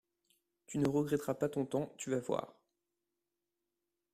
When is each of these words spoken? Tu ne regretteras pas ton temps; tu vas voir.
Tu 0.65 0.79
ne 0.79 0.87
regretteras 0.89 1.35
pas 1.35 1.47
ton 1.47 1.63
temps; 1.67 1.93
tu 1.99 2.09
vas 2.09 2.17
voir. 2.19 2.55